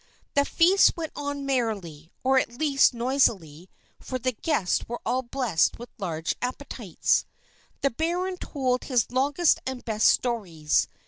[0.33, 3.69] The feast went on merrily, or at least noisily,
[3.99, 7.23] for the guests were all blessed with large appetites.
[7.81, 10.87] The baron told his longest and best stories.